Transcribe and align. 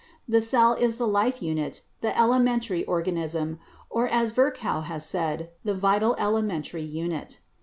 The 0.27 0.41
cell 0.41 0.73
is 0.73 0.97
the 0.97 1.05
life 1.07 1.43
unit, 1.43 1.81
the 2.01 2.17
elementary 2.17 2.83
organism, 2.85 3.59
or 3.87 4.07
as 4.07 4.31
Virchow 4.31 4.79
has 4.81 5.05
said, 5.05 5.51
the 5.63 5.75
vital 5.75 6.15
elementary 6.17 6.81
unit. 6.81 7.37